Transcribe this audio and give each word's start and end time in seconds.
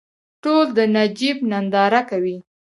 ټول 0.43 0.65
د 0.77 0.79
نجیب 0.95 1.37
ننداره 1.51 2.01
کوي. 2.09 2.37